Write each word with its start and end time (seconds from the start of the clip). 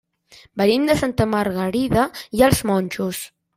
Venim 0.61 0.87
de 0.91 0.95
Santa 1.01 1.27
Margarida 1.35 2.07
i 2.41 2.45
els 2.51 2.65
Monjos. 2.73 3.25